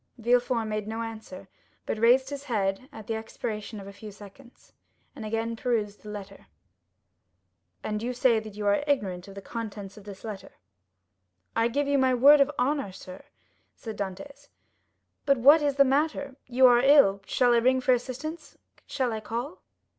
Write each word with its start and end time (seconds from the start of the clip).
Villefort 0.17 0.65
made 0.65 0.87
no 0.87 1.03
answer, 1.03 1.47
but 1.85 1.99
raised 1.99 2.31
his 2.31 2.45
head 2.45 2.89
at 2.91 3.05
the 3.05 3.13
expiration 3.13 3.79
of 3.79 3.85
a 3.85 3.93
few 3.93 4.11
seconds, 4.11 4.73
and 5.15 5.23
again 5.27 5.55
perused 5.55 6.01
the 6.01 6.09
letter. 6.09 6.47
"And 7.83 8.01
you 8.01 8.11
say 8.11 8.39
that 8.39 8.55
you 8.55 8.65
are 8.65 8.83
ignorant 8.87 9.27
of 9.27 9.35
the 9.35 9.43
contents 9.43 9.97
of 9.97 10.05
this 10.05 10.23
letter?" 10.23 10.53
"I 11.55 11.67
give 11.67 11.87
you 11.87 11.99
my 11.99 12.15
word 12.15 12.41
of 12.41 12.49
honor, 12.57 12.91
sir," 12.91 13.21
said 13.75 13.95
Dantès; 13.95 14.47
"but 15.27 15.37
what 15.37 15.61
is 15.61 15.75
the 15.75 15.85
matter? 15.85 16.35
You 16.47 16.65
are 16.65 16.79
ill—shall 16.81 17.53
I 17.53 17.57
ring 17.57 17.79
for 17.79 17.93
assistance?—shall 17.93 19.13
I 19.13 19.19
call?" 19.19 19.61